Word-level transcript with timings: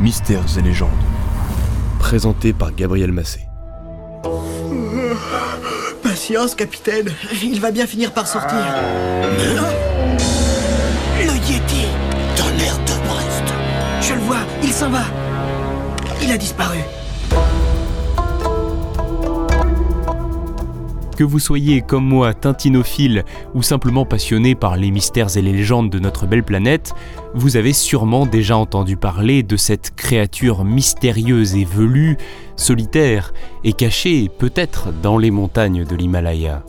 Mystères 0.00 0.44
et 0.58 0.62
légendes. 0.62 0.90
Présenté 1.98 2.52
par 2.52 2.74
Gabriel 2.74 3.12
Massé. 3.12 3.40
Patience, 6.02 6.54
capitaine. 6.54 7.10
Il 7.42 7.60
va 7.60 7.70
bien 7.70 7.86
finir 7.86 8.12
par 8.12 8.26
sortir. 8.26 8.58
Le 11.18 11.32
Yeti 11.50 11.86
Tonnerre 12.36 12.78
de 12.78 13.08
Brest 13.08 13.54
Je 14.02 14.14
le 14.14 14.20
vois, 14.20 14.44
il 14.62 14.72
s'en 14.72 14.90
va. 14.90 15.04
Il 16.22 16.30
a 16.30 16.36
disparu. 16.36 16.78
Que 21.16 21.24
vous 21.24 21.38
soyez 21.38 21.80
comme 21.80 22.04
moi 22.04 22.34
tintinophile 22.34 23.24
ou 23.54 23.62
simplement 23.62 24.04
passionné 24.04 24.54
par 24.54 24.76
les 24.76 24.90
mystères 24.90 25.34
et 25.38 25.40
les 25.40 25.54
légendes 25.54 25.88
de 25.88 25.98
notre 25.98 26.26
belle 26.26 26.44
planète, 26.44 26.92
vous 27.34 27.56
avez 27.56 27.72
sûrement 27.72 28.26
déjà 28.26 28.58
entendu 28.58 28.98
parler 28.98 29.42
de 29.42 29.56
cette 29.56 29.94
créature 29.96 30.62
mystérieuse 30.66 31.56
et 31.56 31.64
velue, 31.64 32.18
solitaire 32.56 33.32
et 33.64 33.72
cachée 33.72 34.28
peut-être 34.28 34.92
dans 35.02 35.16
les 35.16 35.30
montagnes 35.30 35.86
de 35.86 35.96
l'Himalaya. 35.96 36.62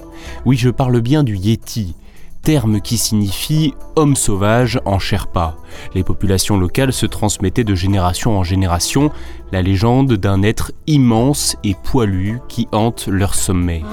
Oui, 0.45 0.55
je 0.55 0.69
parle 0.69 1.01
bien 1.01 1.25
du 1.25 1.35
Yeti, 1.35 1.93
terme 2.41 2.79
qui 2.79 2.97
signifie 2.97 3.73
homme 3.97 4.15
sauvage 4.15 4.79
en 4.85 4.97
Sherpa. 4.97 5.57
Les 5.93 6.05
populations 6.05 6.57
locales 6.57 6.93
se 6.93 7.05
transmettaient 7.05 7.65
de 7.65 7.75
génération 7.75 8.37
en 8.37 8.45
génération 8.45 9.11
la 9.51 9.61
légende 9.61 10.13
d'un 10.13 10.41
être 10.41 10.71
immense 10.87 11.57
et 11.65 11.75
poilu 11.83 12.39
qui 12.47 12.69
hante 12.71 13.07
leur 13.07 13.35
sommet. 13.35 13.83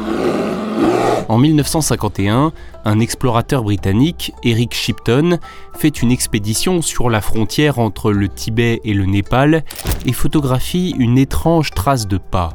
En 1.28 1.38
1951, 1.38 2.52
un 2.84 3.00
explorateur 3.00 3.62
britannique, 3.62 4.32
Eric 4.42 4.74
Shipton, 4.74 5.38
fait 5.74 6.02
une 6.02 6.10
expédition 6.10 6.82
sur 6.82 7.10
la 7.10 7.20
frontière 7.20 7.78
entre 7.78 8.12
le 8.12 8.28
Tibet 8.28 8.80
et 8.84 8.94
le 8.94 9.06
Népal 9.06 9.64
et 10.06 10.12
photographie 10.12 10.94
une 10.98 11.18
étrange 11.18 11.70
trace 11.70 12.06
de 12.06 12.18
pas. 12.18 12.52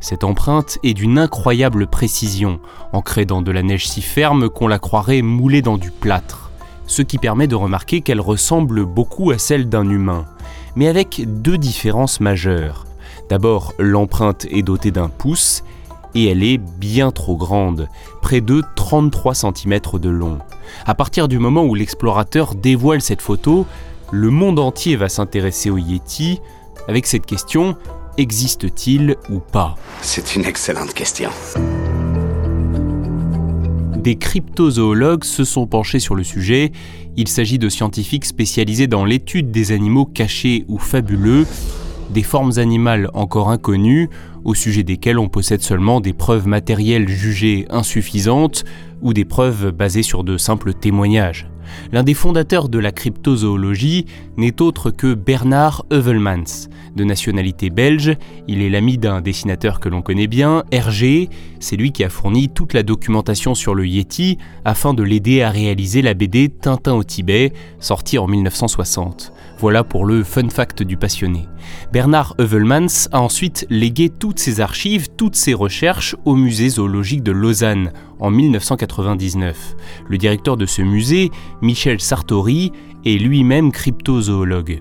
Cette 0.00 0.24
empreinte 0.24 0.78
est 0.82 0.94
d'une 0.94 1.18
incroyable 1.18 1.86
précision, 1.86 2.60
ancrée 2.92 3.24
dans 3.24 3.42
de 3.42 3.52
la 3.52 3.62
neige 3.62 3.88
si 3.88 4.02
ferme 4.02 4.48
qu'on 4.48 4.68
la 4.68 4.78
croirait 4.78 5.22
moulée 5.22 5.62
dans 5.62 5.78
du 5.78 5.90
plâtre, 5.90 6.50
ce 6.86 7.02
qui 7.02 7.18
permet 7.18 7.46
de 7.46 7.54
remarquer 7.54 8.00
qu'elle 8.00 8.20
ressemble 8.20 8.84
beaucoup 8.84 9.30
à 9.30 9.38
celle 9.38 9.68
d'un 9.68 9.88
humain, 9.88 10.26
mais 10.76 10.88
avec 10.88 11.22
deux 11.26 11.58
différences 11.58 12.20
majeures. 12.20 12.86
D'abord, 13.28 13.74
l'empreinte 13.78 14.46
est 14.50 14.62
dotée 14.62 14.90
d'un 14.90 15.08
pouce 15.08 15.62
et 16.14 16.26
elle 16.26 16.42
est 16.42 16.58
bien 16.58 17.10
trop 17.10 17.36
grande, 17.36 17.88
près 18.20 18.40
de 18.40 18.62
33 18.76 19.34
cm 19.34 19.80
de 19.94 20.08
long. 20.08 20.38
À 20.86 20.94
partir 20.94 21.28
du 21.28 21.38
moment 21.38 21.64
où 21.64 21.74
l'explorateur 21.74 22.54
dévoile 22.54 23.02
cette 23.02 23.22
photo, 23.22 23.66
le 24.10 24.30
monde 24.30 24.58
entier 24.58 24.96
va 24.96 25.08
s'intéresser 25.08 25.70
au 25.70 25.78
Yeti 25.78 26.40
avec 26.88 27.06
cette 27.06 27.26
question 27.26 27.76
existe-t-il 28.18 29.16
ou 29.30 29.38
pas? 29.38 29.76
C'est 30.00 30.36
une 30.36 30.44
excellente 30.44 30.92
question. 30.92 31.30
Des 33.96 34.16
cryptozoologues 34.16 35.24
se 35.24 35.44
sont 35.44 35.66
penchés 35.66 36.00
sur 36.00 36.14
le 36.14 36.24
sujet. 36.24 36.72
Il 37.16 37.28
s'agit 37.28 37.58
de 37.58 37.68
scientifiques 37.68 38.24
spécialisés 38.24 38.88
dans 38.88 39.04
l'étude 39.04 39.50
des 39.50 39.70
animaux 39.70 40.06
cachés 40.06 40.64
ou 40.66 40.78
fabuleux, 40.78 41.46
des 42.12 42.22
formes 42.22 42.52
animales 42.56 43.10
encore 43.14 43.50
inconnues 43.50 44.08
au 44.44 44.54
sujet 44.54 44.82
desquelles 44.82 45.18
on 45.18 45.28
possède 45.28 45.62
seulement 45.62 46.00
des 46.00 46.12
preuves 46.12 46.46
matérielles 46.46 47.08
jugées 47.08 47.66
insuffisantes 47.70 48.64
ou 49.00 49.12
des 49.12 49.24
preuves 49.24 49.70
basées 49.70 50.02
sur 50.02 50.22
de 50.24 50.36
simples 50.36 50.74
témoignages. 50.74 51.48
L'un 51.92 52.02
des 52.02 52.14
fondateurs 52.14 52.68
de 52.68 52.78
la 52.78 52.92
cryptozoologie 52.92 54.06
n'est 54.36 54.60
autre 54.60 54.90
que 54.90 55.14
Bernard 55.14 55.84
Heuvelmans. 55.90 56.68
De 56.96 57.04
nationalité 57.04 57.70
belge, 57.70 58.16
il 58.48 58.60
est 58.60 58.68
l'ami 58.68 58.98
d'un 58.98 59.22
dessinateur 59.22 59.80
que 59.80 59.88
l'on 59.88 60.02
connaît 60.02 60.26
bien, 60.26 60.64
Hergé. 60.70 61.30
C'est 61.60 61.76
lui 61.76 61.92
qui 61.92 62.04
a 62.04 62.10
fourni 62.10 62.50
toute 62.50 62.74
la 62.74 62.82
documentation 62.82 63.54
sur 63.54 63.74
le 63.74 63.86
Yeti 63.86 64.36
afin 64.64 64.92
de 64.92 65.02
l'aider 65.02 65.40
à 65.40 65.50
réaliser 65.50 66.02
la 66.02 66.14
BD 66.14 66.50
Tintin 66.50 66.92
au 66.92 67.04
Tibet, 67.04 67.52
sortie 67.80 68.18
en 68.18 68.26
1960. 68.26 69.32
Voilà 69.62 69.84
pour 69.84 70.06
le 70.06 70.24
fun 70.24 70.48
fact 70.48 70.82
du 70.82 70.96
passionné. 70.96 71.48
Bernard 71.92 72.34
Heuvelmans 72.40 73.06
a 73.12 73.20
ensuite 73.20 73.64
légué 73.70 74.08
toutes 74.08 74.40
ses 74.40 74.60
archives, 74.60 75.06
toutes 75.16 75.36
ses 75.36 75.54
recherches 75.54 76.16
au 76.24 76.34
musée 76.34 76.68
zoologique 76.68 77.22
de 77.22 77.30
Lausanne 77.30 77.92
en 78.18 78.32
1999. 78.32 79.76
Le 80.08 80.18
directeur 80.18 80.56
de 80.56 80.66
ce 80.66 80.82
musée, 80.82 81.30
Michel 81.60 82.00
Sartori, 82.00 82.72
est 83.04 83.22
lui-même 83.22 83.70
cryptozoologue. 83.70 84.80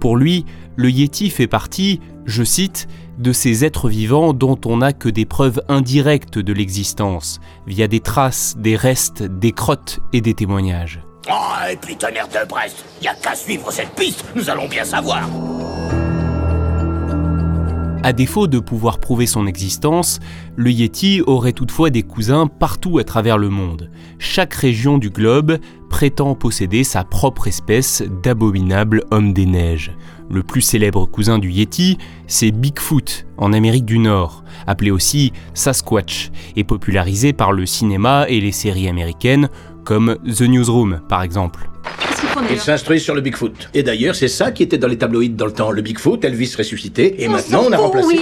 Pour 0.00 0.16
lui, 0.16 0.46
le 0.76 0.90
Yeti 0.90 1.28
fait 1.28 1.46
partie, 1.46 2.00
je 2.24 2.42
cite, 2.42 2.88
de 3.18 3.34
ces 3.34 3.66
êtres 3.66 3.90
vivants 3.90 4.32
dont 4.32 4.58
on 4.64 4.78
n'a 4.78 4.94
que 4.94 5.10
des 5.10 5.26
preuves 5.26 5.60
indirectes 5.68 6.38
de 6.38 6.54
l'existence, 6.54 7.38
via 7.66 7.86
des 7.86 8.00
traces, 8.00 8.56
des 8.56 8.76
restes, 8.76 9.24
des 9.24 9.52
crottes 9.52 10.00
et 10.14 10.22
des 10.22 10.32
témoignages. 10.32 11.02
Oh, 11.30 11.70
et 11.70 11.76
puis 11.76 11.96
tonnerre 11.96 12.26
de 12.28 12.48
Brest, 12.48 12.84
y 13.00 13.06
a 13.06 13.14
qu'à 13.14 13.34
suivre 13.36 13.70
cette 13.70 13.94
piste, 13.94 14.24
nous 14.34 14.50
allons 14.50 14.66
bien 14.66 14.84
savoir. 14.84 15.28
À 18.04 18.12
défaut 18.12 18.48
de 18.48 18.58
pouvoir 18.58 18.98
prouver 18.98 19.26
son 19.26 19.46
existence, 19.46 20.18
le 20.56 20.72
Yeti 20.72 21.22
aurait 21.24 21.52
toutefois 21.52 21.90
des 21.90 22.02
cousins 22.02 22.48
partout 22.48 22.98
à 22.98 23.04
travers 23.04 23.38
le 23.38 23.48
monde. 23.48 23.92
Chaque 24.18 24.54
région 24.54 24.98
du 24.98 25.10
globe 25.10 25.58
prétend 25.88 26.34
posséder 26.34 26.82
sa 26.82 27.04
propre 27.04 27.46
espèce 27.46 28.02
d'abominable 28.24 29.04
homme 29.12 29.32
des 29.32 29.46
neiges. 29.46 29.92
Le 30.28 30.42
plus 30.42 30.62
célèbre 30.62 31.06
cousin 31.06 31.38
du 31.38 31.52
Yeti, 31.52 31.98
c'est 32.26 32.50
Bigfoot 32.50 33.26
en 33.36 33.52
Amérique 33.52 33.84
du 33.84 34.00
Nord, 34.00 34.42
appelé 34.66 34.90
aussi 34.90 35.32
Sasquatch, 35.54 36.32
et 36.56 36.64
popularisé 36.64 37.32
par 37.32 37.52
le 37.52 37.66
cinéma 37.66 38.26
et 38.28 38.40
les 38.40 38.50
séries 38.50 38.88
américaines 38.88 39.48
comme 39.84 40.16
The 40.24 40.42
Newsroom 40.42 41.00
par 41.08 41.22
exemple. 41.22 41.68
Il 42.50 42.58
s'instruit 42.58 43.00
sur 43.00 43.14
le 43.14 43.20
Bigfoot. 43.20 43.70
Et 43.74 43.82
d'ailleurs, 43.82 44.14
c'est 44.14 44.28
ça 44.28 44.52
qui 44.52 44.62
était 44.62 44.78
dans 44.78 44.88
les 44.88 44.98
tabloïds 44.98 45.30
dans 45.30 45.46
le 45.46 45.52
temps. 45.52 45.70
Le 45.70 45.82
Bigfoot, 45.82 46.24
Elvis 46.24 46.54
ressuscité, 46.56 47.22
et 47.22 47.28
maintenant 47.28 47.64
on 47.68 47.72
a 47.72 47.76
remplacé. 47.76 48.20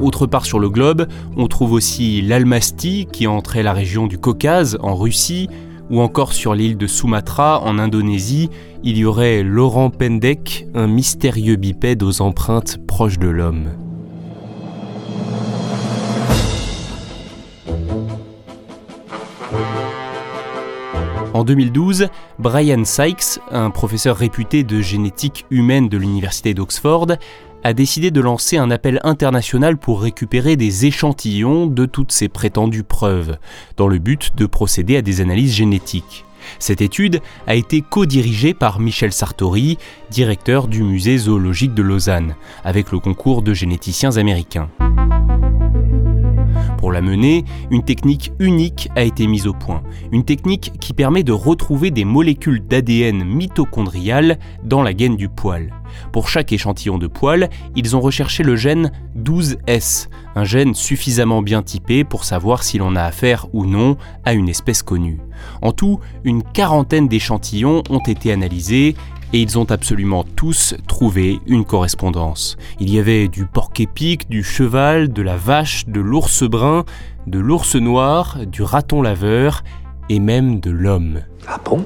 Autre 0.00 0.26
part 0.26 0.44
sur 0.44 0.58
le 0.58 0.68
globe, 0.68 1.06
on 1.36 1.46
trouve 1.48 1.72
aussi 1.72 2.22
l'Almasty 2.22 3.08
qui 3.10 3.26
entrait 3.26 3.62
la 3.62 3.72
région 3.72 4.06
du 4.06 4.18
Caucase 4.18 4.78
en 4.80 4.94
Russie, 4.94 5.48
ou 5.90 6.00
encore 6.00 6.32
sur 6.32 6.54
l'île 6.54 6.76
de 6.76 6.86
Sumatra 6.86 7.62
en 7.62 7.78
Indonésie, 7.78 8.50
il 8.82 8.98
y 8.98 9.04
aurait 9.04 9.42
Laurent 9.42 9.90
Pendek, 9.90 10.66
un 10.74 10.86
mystérieux 10.86 11.56
bipède 11.56 12.02
aux 12.02 12.20
empreintes 12.22 12.78
proches 12.86 13.18
de 13.18 13.28
l'homme. 13.28 13.85
En 21.36 21.44
2012, 21.44 22.08
Brian 22.38 22.82
Sykes, 22.86 23.40
un 23.50 23.68
professeur 23.68 24.16
réputé 24.16 24.64
de 24.64 24.80
génétique 24.80 25.44
humaine 25.50 25.90
de 25.90 25.98
l'université 25.98 26.54
d'Oxford, 26.54 27.08
a 27.62 27.74
décidé 27.74 28.10
de 28.10 28.22
lancer 28.22 28.56
un 28.56 28.70
appel 28.70 29.00
international 29.04 29.76
pour 29.76 30.00
récupérer 30.00 30.56
des 30.56 30.86
échantillons 30.86 31.66
de 31.66 31.84
toutes 31.84 32.10
ces 32.10 32.30
prétendues 32.30 32.84
preuves, 32.84 33.36
dans 33.76 33.86
le 33.86 33.98
but 33.98 34.34
de 34.34 34.46
procéder 34.46 34.96
à 34.96 35.02
des 35.02 35.20
analyses 35.20 35.52
génétiques. 35.52 36.24
Cette 36.58 36.80
étude 36.80 37.20
a 37.46 37.54
été 37.54 37.82
co-dirigée 37.82 38.54
par 38.54 38.80
Michel 38.80 39.12
Sartori, 39.12 39.76
directeur 40.10 40.68
du 40.68 40.82
musée 40.82 41.18
zoologique 41.18 41.74
de 41.74 41.82
Lausanne, 41.82 42.34
avec 42.64 42.92
le 42.92 42.98
concours 42.98 43.42
de 43.42 43.52
généticiens 43.52 44.16
américains. 44.16 44.70
Pour 46.78 46.92
la 46.92 47.00
mener, 47.00 47.44
une 47.70 47.84
technique 47.84 48.32
unique 48.38 48.88
a 48.96 49.02
été 49.02 49.26
mise 49.26 49.46
au 49.46 49.52
point. 49.52 49.82
Une 50.12 50.24
technique 50.24 50.72
qui 50.80 50.92
permet 50.92 51.22
de 51.22 51.32
retrouver 51.32 51.90
des 51.90 52.04
molécules 52.04 52.64
d'ADN 52.66 53.24
mitochondriales 53.24 54.38
dans 54.62 54.82
la 54.82 54.92
gaine 54.92 55.16
du 55.16 55.28
poil. 55.28 55.72
Pour 56.12 56.28
chaque 56.28 56.52
échantillon 56.52 56.98
de 56.98 57.06
poil, 57.06 57.48
ils 57.74 57.96
ont 57.96 58.00
recherché 58.00 58.42
le 58.42 58.56
gène 58.56 58.92
12S, 59.18 60.08
un 60.34 60.44
gène 60.44 60.74
suffisamment 60.74 61.42
bien 61.42 61.62
typé 61.62 62.04
pour 62.04 62.24
savoir 62.24 62.62
si 62.62 62.78
l'on 62.78 62.96
a 62.96 63.02
affaire 63.02 63.46
ou 63.52 63.64
non 63.66 63.96
à 64.24 64.34
une 64.34 64.48
espèce 64.48 64.82
connue. 64.82 65.18
En 65.62 65.72
tout, 65.72 66.00
une 66.24 66.42
quarantaine 66.42 67.08
d'échantillons 67.08 67.82
ont 67.88 68.00
été 68.00 68.32
analysés 68.32 68.96
et 69.32 69.40
ils 69.40 69.58
ont 69.58 69.70
absolument 69.70 70.24
tous 70.24 70.74
trouvé 70.86 71.40
une 71.46 71.64
correspondance. 71.64 72.56
Il 72.80 72.92
y 72.92 72.98
avait 72.98 73.28
du 73.28 73.46
porc-épic, 73.46 74.28
du 74.28 74.42
cheval, 74.42 75.12
de 75.12 75.22
la 75.22 75.36
vache, 75.36 75.86
de 75.86 76.00
l'ours 76.00 76.44
brun, 76.44 76.84
de 77.26 77.38
l'ours 77.38 77.74
noir, 77.76 78.38
du 78.46 78.62
raton 78.62 79.02
laveur 79.02 79.64
et 80.08 80.20
même 80.20 80.60
de 80.60 80.70
l'homme. 80.70 81.20
Ah 81.46 81.60
bon? 81.64 81.84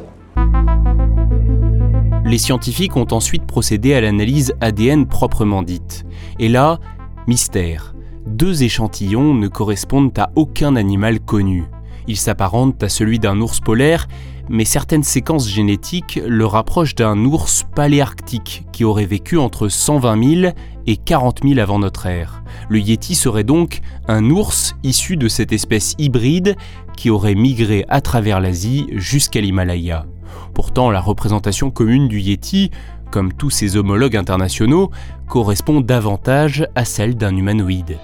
Les 2.25 2.39
scientifiques 2.39 2.97
ont 2.97 3.09
ensuite 3.11 3.45
procédé 3.45 3.95
à 3.95 4.01
l'analyse 4.01 4.55
ADN 4.61 5.07
proprement 5.07 5.63
dite. 5.63 6.05
Et 6.39 6.49
là, 6.49 6.79
mystère. 7.27 7.95
Deux 8.27 8.63
échantillons 8.63 9.35
ne 9.35 9.49
correspondent 9.49 10.17
à 10.19 10.31
aucun 10.37 10.77
animal 10.77 11.19
connu. 11.21 11.65
Ils 12.07 12.17
s'apparentent 12.17 12.83
à 12.83 12.89
celui 12.89 13.19
d'un 13.19 13.41
ours 13.41 13.61
polaire, 13.61 14.07
mais 14.51 14.65
certaines 14.65 15.05
séquences 15.05 15.49
génétiques 15.49 16.21
le 16.27 16.45
rapprochent 16.45 16.97
d'un 16.97 17.25
ours 17.25 17.65
paléarctique 17.75 18.65
qui 18.73 18.85
aurait 18.85 19.07
vécu 19.07 19.39
entre 19.39 19.69
120 19.69 20.41
000 20.43 20.53
et 20.89 20.97
40 20.97 21.43
000 21.45 21.61
avant 21.61 21.79
notre 21.79 22.07
ère. 22.07 22.43
Le 22.69 22.81
Yeti 22.81 23.15
serait 23.15 23.45
donc 23.45 23.81
un 24.09 24.29
ours 24.29 24.75
issu 24.83 25.17
de 25.17 25.29
cette 25.29 25.53
espèce 25.53 25.95
hybride 25.99 26.57
qui 26.97 27.11
aurait 27.11 27.37
migré 27.37 27.85
à 27.89 28.01
travers 28.01 28.41
l'Asie 28.41 28.89
jusqu'à 28.91 29.41
l'Himalaya. 29.41 30.05
Pourtant, 30.53 30.91
la 30.91 31.01
représentation 31.01 31.71
commune 31.71 32.09
du 32.09 32.21
Yeti, 32.21 32.73
comme 33.13 33.33
tous 33.33 33.51
ses 33.51 33.77
homologues 33.77 34.17
internationaux, 34.17 34.91
correspond 35.29 35.81
davantage 35.81 36.67
à 36.75 36.85
celle 36.85 37.15
d'un 37.15 37.37
humanoïde. 37.37 37.99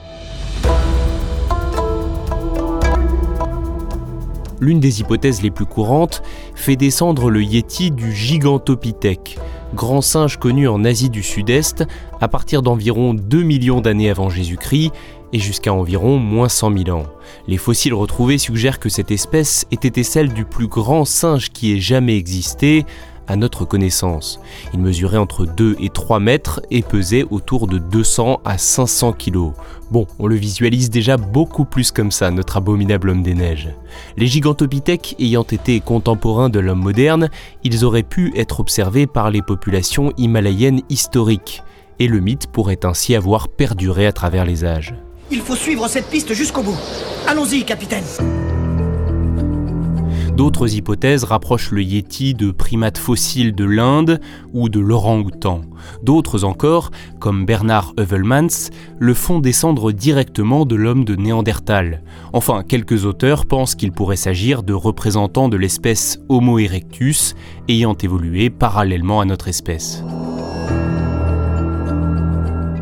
L'une 4.61 4.81
des 4.81 5.01
hypothèses 5.01 5.43
les 5.43 5.51
plus 5.51 5.67
courantes 5.67 6.23
fait 6.55 6.77
descendre 6.77 7.31
le 7.31 7.43
Yeti 7.43 7.91
du 7.91 8.13
Gigantopithèque, 8.13 9.39
grand 9.75 10.01
singe 10.01 10.39
connu 10.39 10.67
en 10.67 10.85
Asie 10.85 11.11
du 11.11 11.23
Sud-Est 11.23 11.85
à 12.21 12.29
partir 12.29 12.63
d'environ 12.63 13.13
2 13.13 13.43
millions 13.43 13.81
d'années 13.81 14.09
avant 14.09 14.31
Jésus-Christ 14.31 14.93
et 15.33 15.39
jusqu'à 15.39 15.75
environ 15.75 16.19
moins 16.19 16.49
100 16.49 16.85
000 16.85 16.99
ans. 16.99 17.07
Les 17.47 17.59
fossiles 17.59 17.95
retrouvés 17.95 18.39
suggèrent 18.39 18.79
que 18.79 18.89
cette 18.89 19.11
espèce 19.11 19.67
ait 19.71 19.87
été 19.87 20.03
celle 20.03 20.33
du 20.33 20.45
plus 20.45 20.69
grand 20.69 21.05
singe 21.05 21.51
qui 21.51 21.73
ait 21.73 21.81
jamais 21.81 22.17
existé, 22.17 22.87
à 23.27 23.37
notre 23.37 23.65
connaissance. 23.65 24.41
Il 24.73 24.81
mesurait 24.81 25.17
entre 25.17 25.47
2 25.47 25.77
et 25.81 25.89
3 25.89 26.21
mètres 26.21 26.61
et 26.71 26.83
pesait 26.83 27.25
autour 27.31 27.67
de 27.67 27.79
200 27.79 28.41
à 28.45 28.59
500 28.59 29.13
kilos. 29.13 29.53
Bon, 29.91 30.07
on 30.19 30.27
le 30.27 30.35
visualise 30.35 30.91
déjà 30.91 31.17
beaucoup 31.17 31.65
plus 31.65 31.93
comme 31.93 32.11
ça, 32.11 32.31
notre 32.31 32.57
abominable 32.57 33.11
homme 33.11 33.23
des 33.23 33.35
neiges. 33.35 33.71
Les 34.17 34.27
gigantopithèques 34.27 35.15
ayant 35.19 35.45
été 35.45 35.81
contemporains 35.81 36.49
de 36.49 36.59
l'homme 36.59 36.83
moderne, 36.83 37.31
ils 37.63 37.85
auraient 37.85 38.03
pu 38.03 38.33
être 38.37 38.61
observés 38.61 39.07
par 39.07 39.31
les 39.31 39.43
populations 39.43 40.13
himalayennes 40.17 40.83
historiques, 40.89 41.63
et 41.99 42.09
le 42.09 42.21
mythe 42.21 42.47
pourrait 42.49 42.85
ainsi 42.85 43.15
avoir 43.15 43.49
perduré 43.49 44.07
à 44.07 44.13
travers 44.13 44.45
les 44.45 44.65
âges. 44.65 44.95
Il 45.31 45.41
faut 45.41 45.57
suivre 45.57 45.89
cette 45.89 46.07
piste 46.07 46.33
jusqu'au 46.35 46.63
bout. 46.63 46.79
Allons-y, 47.27 47.65
capitaine. 47.65 48.05
D'autres 50.37 50.75
hypothèses 50.75 51.25
rapprochent 51.25 51.71
le 51.71 51.83
yéti 51.83 52.35
de 52.35 52.51
primates 52.51 52.99
fossiles 52.99 53.55
de 53.55 53.65
l'Inde 53.65 54.21
ou 54.53 54.69
de 54.69 54.81
l'orang-outan. 54.81 55.63
D'autres 56.03 56.45
encore, 56.45 56.91
comme 57.19 57.47
Bernard 57.47 57.95
Heuvelmans, 57.99 58.71
le 58.99 59.15
font 59.15 59.39
descendre 59.39 59.93
directement 59.93 60.67
de 60.67 60.77
l'homme 60.77 61.07
de 61.07 61.17
Néandertal. 61.17 62.03
Enfin, 62.35 62.65
quelques 62.69 63.07
auteurs 63.07 63.47
pensent 63.47 63.75
qu'il 63.75 63.93
pourrait 63.93 64.17
s'agir 64.17 64.63
de 64.63 64.75
représentants 64.75 65.49
de 65.49 65.57
l'espèce 65.57 66.19
Homo 66.29 66.59
erectus 66.59 67.35
ayant 67.69 67.95
évolué 67.95 68.51
parallèlement 68.51 69.23
à 69.23 69.25
notre 69.25 69.49
espèce. 69.49 70.05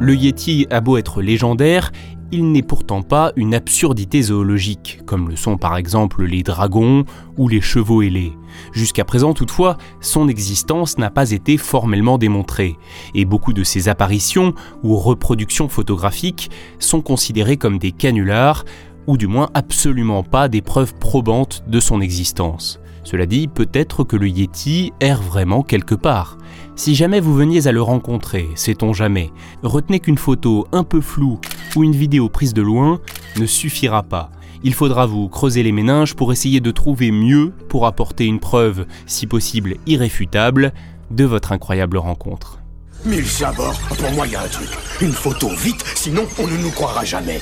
Le 0.01 0.15
Yeti 0.15 0.67
a 0.71 0.81
beau 0.81 0.99
être 0.99 1.23
légendaire, 1.23 1.93
il 2.33 2.53
n'est 2.53 2.63
pourtant 2.63 3.03
pas 3.03 3.33
une 3.37 3.55
absurdité 3.55 4.23
zoologique, 4.23 5.01
comme 5.07 5.29
le 5.29 5.37
sont 5.37 5.57
par 5.57 5.77
exemple 5.77 6.25
les 6.25 6.43
dragons 6.43 7.05
ou 7.37 7.49
les 7.49 7.61
chevaux 7.61 8.03
ailés. 8.03 8.33
Jusqu'à 8.73 9.05
présent 9.05 9.35
toutefois, 9.35 9.77
son 10.01 10.29
existence 10.29 10.99
n'a 10.99 11.11
pas 11.11 11.31
été 11.31 11.57
formellement 11.57 12.19
démontrée, 12.19 12.77
et 13.15 13.25
beaucoup 13.25 13.53
de 13.53 13.65
ses 13.65 13.89
apparitions 13.89 14.55
ou 14.83 14.97
reproductions 14.97 15.69
photographiques 15.69 16.51
sont 16.79 17.01
considérées 17.01 17.57
comme 17.57 17.79
des 17.79 17.93
canulars, 17.93 18.65
ou 19.07 19.17
du 19.17 19.27
moins 19.27 19.51
absolument 19.55 20.23
pas 20.23 20.49
des 20.49 20.63
preuves 20.63 20.95
probantes 20.95 21.65
de 21.67 21.81
son 21.81 22.01
existence. 22.01 22.81
Cela 23.05 23.27
dit, 23.27 23.49
peut-être 23.49 24.03
que 24.03 24.17
le 24.17 24.29
Yeti 24.29 24.93
erre 24.99 25.21
vraiment 25.21 25.63
quelque 25.63 25.95
part. 25.95 26.39
Si 26.75 26.95
jamais 26.95 27.21
vous 27.21 27.35
veniez 27.35 27.67
à 27.67 27.73
le 27.73 27.83
rencontrer, 27.83 28.49
sait-on 28.55 28.95
jamais, 28.95 29.31
retenez 29.63 30.01
qu'une 30.01 30.17
photo 30.17 30.67
un 30.73 30.85
peu 30.85 31.03
floue 31.03 31.39
ou 31.77 31.85
une 31.85 31.95
vidéo 31.97 32.29
prise 32.29 32.55
de 32.55 32.63
loin 32.63 33.01
ne 33.37 33.47
suffira 33.47 34.03
pas. 34.03 34.31
Il 34.63 34.75
faudra 34.75 35.07
vous 35.07 35.29
creuser 35.29 35.63
les 35.63 35.73
méninges 35.73 36.15
pour 36.15 36.33
essayer 36.33 36.61
de 36.61 36.71
trouver 36.71 37.11
mieux 37.11 37.53
pour 37.69 37.87
apporter 37.87 38.25
une 38.25 38.41
preuve, 38.41 38.87
si 39.07 39.27
possible 39.27 39.77
irréfutable, 39.87 40.73
de 41.11 41.25
votre 41.25 41.53
incroyable 41.53 41.99
rencontre. 41.99 42.61
Mille 43.05 43.27
sabords, 43.27 43.79
pour 43.99 44.11
moi 44.13 44.27
il 44.27 44.33
y 44.33 44.37
a 44.37 44.43
un 44.43 44.49
truc. 44.49 44.71
Une 45.03 45.13
photo 45.13 45.51
vite, 45.51 45.85
sinon 45.95 46.25
on 46.39 46.47
ne 46.47 46.57
nous 46.57 46.71
croira 46.71 47.05
jamais. 47.05 47.41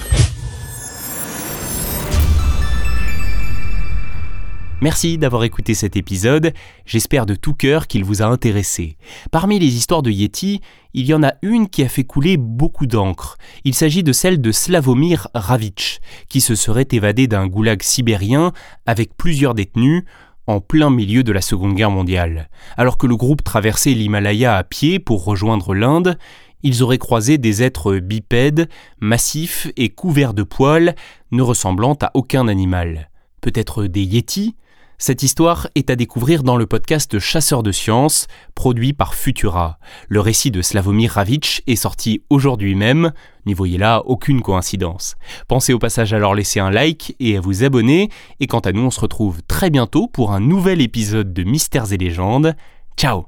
Merci 4.82 5.16
d'avoir 5.16 5.44
écouté 5.44 5.74
cet 5.74 5.94
épisode, 5.94 6.52
j'espère 6.86 7.24
de 7.24 7.36
tout 7.36 7.54
cœur 7.54 7.86
qu'il 7.86 8.02
vous 8.02 8.20
a 8.20 8.24
intéressé. 8.24 8.96
Parmi 9.30 9.60
les 9.60 9.76
histoires 9.76 10.02
de 10.02 10.10
Yeti, 10.10 10.60
il 10.92 11.06
y 11.06 11.14
en 11.14 11.22
a 11.22 11.34
une 11.42 11.68
qui 11.68 11.84
a 11.84 11.88
fait 11.88 12.02
couler 12.02 12.36
beaucoup 12.36 12.88
d'encre. 12.88 13.38
Il 13.62 13.76
s'agit 13.76 14.02
de 14.02 14.12
celle 14.12 14.40
de 14.40 14.50
Slavomir 14.50 15.28
Ravitch, 15.34 16.00
qui 16.28 16.40
se 16.40 16.56
serait 16.56 16.88
évadé 16.90 17.28
d'un 17.28 17.46
goulag 17.46 17.80
sibérien 17.80 18.50
avec 18.84 19.16
plusieurs 19.16 19.54
détenus 19.54 20.02
en 20.48 20.58
plein 20.58 20.90
milieu 20.90 21.22
de 21.22 21.30
la 21.30 21.42
Seconde 21.42 21.76
Guerre 21.76 21.92
mondiale. 21.92 22.50
Alors 22.76 22.98
que 22.98 23.06
le 23.06 23.14
groupe 23.14 23.44
traversait 23.44 23.94
l'Himalaya 23.94 24.56
à 24.56 24.64
pied 24.64 24.98
pour 24.98 25.24
rejoindre 25.24 25.76
l'Inde, 25.76 26.18
ils 26.64 26.82
auraient 26.82 26.98
croisé 26.98 27.38
des 27.38 27.62
êtres 27.62 27.98
bipèdes, 27.98 28.68
massifs 28.98 29.68
et 29.76 29.90
couverts 29.90 30.34
de 30.34 30.42
poils, 30.42 30.96
ne 31.30 31.42
ressemblant 31.42 31.96
à 32.02 32.10
aucun 32.14 32.48
animal. 32.48 33.10
Peut-être 33.42 33.86
des 33.86 34.02
yétis 34.02 34.56
cette 35.02 35.24
histoire 35.24 35.66
est 35.74 35.90
à 35.90 35.96
découvrir 35.96 36.44
dans 36.44 36.56
le 36.56 36.64
podcast 36.64 37.18
Chasseurs 37.18 37.64
de 37.64 37.72
sciences, 37.72 38.28
produit 38.54 38.92
par 38.92 39.16
Futura. 39.16 39.80
Le 40.08 40.20
récit 40.20 40.52
de 40.52 40.62
Slavomir 40.62 41.10
Ravitch 41.10 41.60
est 41.66 41.74
sorti 41.74 42.22
aujourd'hui 42.30 42.76
même, 42.76 43.10
n'y 43.44 43.52
voyez 43.52 43.78
là 43.78 44.02
aucune 44.06 44.42
coïncidence. 44.42 45.16
Pensez 45.48 45.72
au 45.72 45.80
passage 45.80 46.12
à 46.12 46.20
leur 46.20 46.36
laisser 46.36 46.60
un 46.60 46.70
like 46.70 47.16
et 47.18 47.36
à 47.36 47.40
vous 47.40 47.64
abonner, 47.64 48.10
et 48.38 48.46
quant 48.46 48.60
à 48.60 48.70
nous 48.70 48.82
on 48.82 48.92
se 48.92 49.00
retrouve 49.00 49.42
très 49.42 49.70
bientôt 49.70 50.06
pour 50.06 50.30
un 50.30 50.38
nouvel 50.38 50.80
épisode 50.80 51.32
de 51.32 51.42
Mystères 51.42 51.92
et 51.92 51.98
légendes. 51.98 52.54
Ciao 52.96 53.26